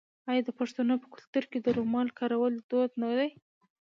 [0.29, 3.29] آیا د پښتنو په کلتور کې د رومال کارول دود نه دی؟